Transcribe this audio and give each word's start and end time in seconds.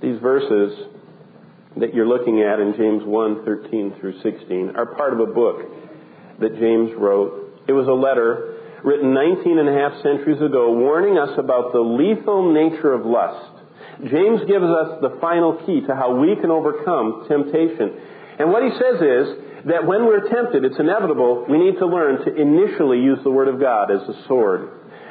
These 0.00 0.20
verses 0.20 0.78
that 1.76 1.94
you're 1.94 2.06
looking 2.06 2.40
at 2.40 2.60
in 2.60 2.74
James 2.76 3.02
1, 3.04 3.44
13 3.44 3.96
through 4.00 4.20
16 4.22 4.72
are 4.76 4.94
part 4.94 5.12
of 5.12 5.20
a 5.20 5.26
book 5.26 5.66
that 6.40 6.54
James 6.58 6.90
wrote. 6.96 7.62
It 7.66 7.72
was 7.72 7.88
a 7.88 7.92
letter 7.92 8.54
written 8.84 9.12
19 9.12 9.58
and 9.58 9.68
a 9.68 9.72
half 9.72 10.02
centuries 10.02 10.40
ago 10.40 10.72
warning 10.72 11.18
us 11.18 11.30
about 11.36 11.72
the 11.72 11.80
lethal 11.80 12.52
nature 12.52 12.92
of 12.92 13.04
lust. 13.04 13.58
James 14.06 14.40
gives 14.46 14.64
us 14.64 15.02
the 15.02 15.18
final 15.20 15.58
key 15.66 15.82
to 15.86 15.94
how 15.94 16.14
we 16.14 16.36
can 16.36 16.50
overcome 16.50 17.26
temptation. 17.26 17.98
And 18.38 18.52
what 18.52 18.62
he 18.62 18.70
says 18.70 19.02
is 19.02 19.66
that 19.66 19.82
when 19.82 20.06
we're 20.06 20.30
tempted, 20.30 20.64
it's 20.64 20.78
inevitable, 20.78 21.46
we 21.50 21.58
need 21.58 21.78
to 21.78 21.86
learn 21.86 22.24
to 22.24 22.30
initially 22.30 23.02
use 23.02 23.18
the 23.24 23.30
Word 23.30 23.48
of 23.48 23.58
God 23.58 23.90
as 23.90 24.02
a 24.08 24.26
sword. 24.28 24.70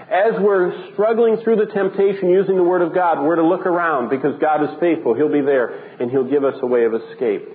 As 0.10 0.40
we're 0.40 0.94
struggling 0.94 1.38
through 1.44 1.58
the 1.58 1.66
temptation 1.74 2.30
using 2.30 2.56
the 2.56 2.64
Word 2.64 2.82
of 2.82 2.94
God, 2.94 3.22
we're 3.22 3.36
to 3.36 3.46
look 3.46 3.66
around 3.66 4.10
because 4.10 4.40
God 4.40 4.64
is 4.64 4.70
faithful. 4.80 5.14
He'll 5.14 5.32
be 5.32 5.42
there 5.42 5.68
and 6.00 6.10
He'll 6.10 6.30
give 6.30 6.46
us 6.46 6.56
a 6.62 6.66
way 6.66 6.86
of 6.86 6.94
escape. 6.94 7.50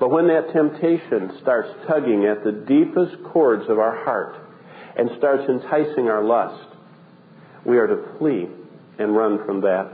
But 0.00 0.10
when 0.10 0.28
that 0.28 0.50
temptation 0.54 1.38
starts 1.42 1.68
tugging 1.86 2.24
at 2.24 2.42
the 2.42 2.52
deepest 2.52 3.22
chords 3.32 3.64
of 3.68 3.78
our 3.78 4.02
heart 4.02 4.34
and 4.96 5.10
starts 5.18 5.42
enticing 5.48 6.08
our 6.08 6.24
lust, 6.24 6.74
we 7.66 7.76
are 7.76 7.86
to 7.86 8.18
flee 8.18 8.48
and 8.98 9.14
run 9.14 9.44
from 9.44 9.60
that. 9.60 9.92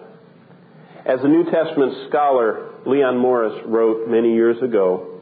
As 1.05 1.20
the 1.22 1.28
New 1.28 1.45
Testament 1.50 2.09
scholar 2.09 2.70
Leon 2.86 3.19
Morris 3.19 3.61
wrote 3.66 4.09
many 4.09 4.33
years 4.33 4.62
ago, 4.62 5.20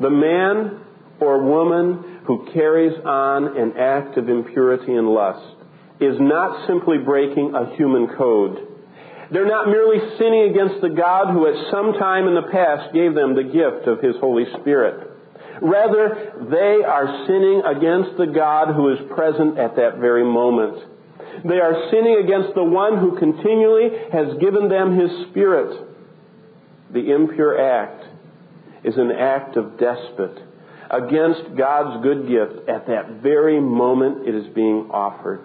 the 0.00 0.10
man 0.10 0.84
or 1.18 1.42
woman 1.42 2.17
who 2.28 2.46
carries 2.52 2.92
on 3.06 3.56
an 3.56 3.72
act 3.78 4.18
of 4.18 4.28
impurity 4.28 4.92
and 4.92 5.08
lust 5.08 5.56
is 5.98 6.14
not 6.20 6.68
simply 6.68 6.98
breaking 6.98 7.54
a 7.54 7.74
human 7.74 8.06
code. 8.18 8.68
They're 9.32 9.48
not 9.48 9.68
merely 9.68 9.98
sinning 10.18 10.50
against 10.50 10.82
the 10.82 10.90
God 10.90 11.32
who 11.32 11.48
at 11.48 11.70
some 11.72 11.94
time 11.94 12.28
in 12.28 12.34
the 12.34 12.52
past 12.52 12.92
gave 12.92 13.14
them 13.14 13.34
the 13.34 13.48
gift 13.48 13.88
of 13.88 14.02
His 14.02 14.14
Holy 14.20 14.44
Spirit. 14.60 15.08
Rather, 15.62 16.46
they 16.50 16.84
are 16.84 17.24
sinning 17.26 17.62
against 17.64 18.18
the 18.18 18.26
God 18.26 18.74
who 18.74 18.92
is 18.92 18.98
present 19.16 19.58
at 19.58 19.76
that 19.76 19.96
very 19.96 20.22
moment. 20.22 20.84
They 21.48 21.58
are 21.58 21.88
sinning 21.90 22.20
against 22.24 22.54
the 22.54 22.62
one 22.62 22.98
who 22.98 23.18
continually 23.18 23.88
has 24.12 24.36
given 24.38 24.68
them 24.68 25.00
His 25.00 25.10
Spirit. 25.30 25.80
The 26.92 27.10
impure 27.10 27.58
act 27.58 28.04
is 28.84 28.98
an 28.98 29.12
act 29.12 29.56
of 29.56 29.78
despot 29.78 30.47
against 30.90 31.56
God's 31.56 32.02
good 32.02 32.28
gift 32.28 32.68
at 32.68 32.86
that 32.86 33.20
very 33.22 33.60
moment 33.60 34.26
it 34.26 34.34
is 34.34 34.46
being 34.54 34.88
offered. 34.90 35.40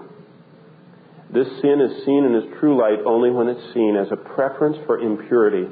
This 1.34 1.48
sin 1.62 1.82
is 1.82 2.06
seen 2.06 2.26
in 2.26 2.36
its 2.36 2.60
true 2.60 2.80
light 2.80 3.00
only 3.06 3.32
when 3.32 3.48
it's 3.48 3.74
seen 3.74 3.96
as 3.96 4.08
a 4.12 4.16
preference 4.16 4.78
for 4.86 5.00
impurity 5.00 5.68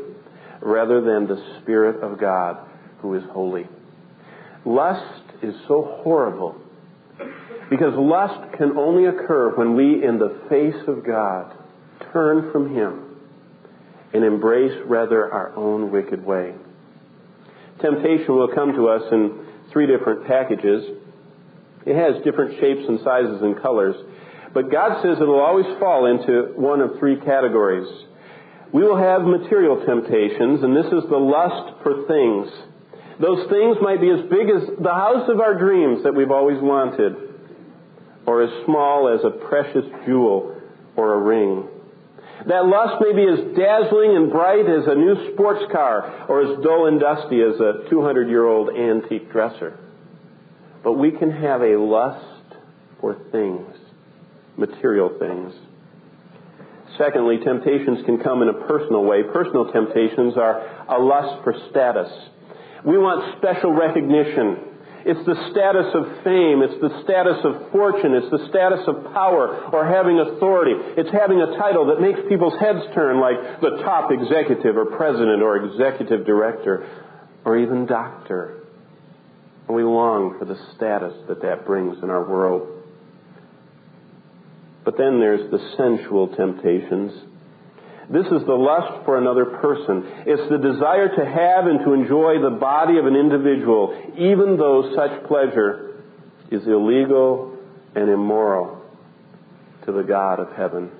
rather 0.61 1.01
than 1.01 1.27
the 1.27 1.59
Spirit 1.61 2.03
of 2.03 2.19
God 2.19 2.57
who 3.01 3.13
is 3.13 3.23
holy. 3.31 3.67
Lust 4.65 5.23
is 5.41 5.55
so 5.67 5.99
horrible 6.03 6.55
because 7.69 7.93
lust 7.95 8.57
can 8.57 8.77
only 8.77 9.05
occur 9.05 9.55
when 9.55 9.75
we, 9.75 10.03
in 10.03 10.19
the 10.19 10.41
face 10.49 10.83
of 10.87 11.05
God, 11.05 11.55
turn 12.11 12.51
from 12.51 12.75
Him 12.75 13.15
and 14.13 14.25
embrace 14.25 14.77
rather 14.85 15.31
our 15.31 15.55
own 15.55 15.91
wicked 15.91 16.25
way. 16.25 16.53
Temptation 17.81 18.35
will 18.35 18.53
come 18.53 18.73
to 18.73 18.89
us 18.89 19.01
in 19.11 19.45
three 19.71 19.87
different 19.87 20.27
packages. 20.27 20.83
It 21.85 21.95
has 21.95 22.23
different 22.23 22.59
shapes 22.59 22.83
and 22.87 22.99
sizes 23.03 23.41
and 23.41 23.61
colors. 23.61 23.95
But 24.53 24.71
God 24.71 25.01
says 25.01 25.17
it'll 25.21 25.39
always 25.39 25.65
fall 25.79 26.05
into 26.05 26.53
one 26.55 26.81
of 26.81 26.99
three 26.99 27.17
categories. 27.17 27.87
We 28.73 28.83
will 28.83 28.97
have 28.97 29.23
material 29.23 29.83
temptations, 29.85 30.63
and 30.63 30.75
this 30.75 30.85
is 30.85 31.09
the 31.09 31.17
lust 31.17 31.83
for 31.83 32.05
things. 32.07 32.49
Those 33.19 33.49
things 33.49 33.77
might 33.81 34.01
be 34.01 34.09
as 34.09 34.21
big 34.29 34.49
as 34.49 34.77
the 34.81 34.93
house 34.93 35.29
of 35.29 35.39
our 35.39 35.57
dreams 35.57 36.03
that 36.03 36.15
we've 36.15 36.31
always 36.31 36.57
wanted, 36.61 37.15
or 38.25 38.43
as 38.43 38.65
small 38.65 39.09
as 39.13 39.23
a 39.25 39.29
precious 39.47 39.85
jewel 40.05 40.55
or 40.95 41.13
a 41.13 41.19
ring. 41.19 41.67
That 42.47 42.65
lust 42.65 43.01
may 43.01 43.13
be 43.13 43.27
as 43.27 43.55
dazzling 43.55 44.15
and 44.15 44.31
bright 44.31 44.65
as 44.65 44.87
a 44.87 44.95
new 44.95 45.33
sports 45.33 45.63
car, 45.71 46.25
or 46.27 46.41
as 46.41 46.63
dull 46.63 46.87
and 46.87 46.99
dusty 46.99 47.41
as 47.41 47.59
a 47.59 47.89
200 47.89 48.29
year 48.29 48.45
old 48.45 48.75
antique 48.75 49.31
dresser. 49.31 49.77
But 50.83 50.93
we 50.93 51.11
can 51.11 51.31
have 51.31 51.61
a 51.61 51.77
lust 51.77 52.57
for 52.99 53.15
things, 53.31 53.75
material 54.57 55.17
things. 55.19 55.53
Secondly, 56.97 57.37
temptations 57.43 58.05
can 58.05 58.19
come 58.19 58.41
in 58.41 58.49
a 58.49 58.65
personal 58.67 59.03
way. 59.03 59.23
Personal 59.23 59.71
temptations 59.71 60.35
are 60.35 60.85
a 60.89 60.99
lust 60.99 61.43
for 61.43 61.53
status. 61.69 62.11
We 62.83 62.97
want 62.97 63.37
special 63.37 63.71
recognition. 63.71 64.70
It's 65.05 65.25
the 65.25 65.35
status 65.51 65.89
of 65.93 66.23
fame. 66.23 66.61
It's 66.61 66.79
the 66.81 67.01
status 67.03 67.37
of 67.43 67.71
fortune. 67.71 68.13
It's 68.13 68.29
the 68.29 68.47
status 68.49 68.81
of 68.87 69.13
power 69.13 69.69
or 69.73 69.85
having 69.85 70.19
authority. 70.19 70.73
It's 70.97 71.11
having 71.11 71.41
a 71.41 71.57
title 71.57 71.87
that 71.87 72.01
makes 72.01 72.19
people's 72.29 72.59
heads 72.59 72.81
turn 72.93 73.19
like 73.19 73.61
the 73.61 73.81
top 73.83 74.11
executive 74.11 74.77
or 74.77 74.85
president 74.85 75.41
or 75.41 75.57
executive 75.65 76.25
director 76.25 76.85
or 77.45 77.57
even 77.57 77.85
doctor. 77.85 78.63
And 79.67 79.75
we 79.75 79.83
long 79.83 80.37
for 80.37 80.45
the 80.45 80.57
status 80.75 81.13
that 81.27 81.41
that 81.41 81.65
brings 81.65 81.97
in 82.03 82.09
our 82.09 82.23
world. 82.23 82.67
But 84.83 84.97
then 84.97 85.19
there's 85.19 85.49
the 85.51 85.59
sensual 85.77 86.27
temptations 86.35 87.30
this 88.09 88.25
is 88.25 88.45
the 88.45 88.53
lust 88.53 89.05
for 89.05 89.17
another 89.17 89.45
person. 89.45 90.03
It's 90.25 90.49
the 90.49 90.57
desire 90.57 91.07
to 91.15 91.25
have 91.25 91.67
and 91.67 91.79
to 91.85 91.93
enjoy 91.93 92.41
the 92.41 92.57
body 92.57 92.97
of 92.97 93.05
an 93.05 93.15
individual, 93.15 93.93
even 94.17 94.57
though 94.57 94.93
such 94.95 95.27
pleasure 95.27 96.01
is 96.49 96.65
illegal 96.67 97.57
and 97.95 98.09
immoral 98.09 98.81
to 99.85 99.91
the 99.91 100.03
God 100.03 100.39
of 100.39 100.51
heaven. 100.53 100.91